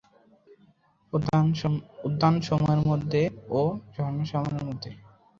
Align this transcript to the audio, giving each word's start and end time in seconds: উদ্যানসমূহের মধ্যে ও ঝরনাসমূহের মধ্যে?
উদ্যানসমূহের 2.03 2.81
মধ্যে 2.89 3.21
ও 3.51 3.61
ঝরনাসমূহের 3.93 4.63
মধ্যে? 4.69 4.89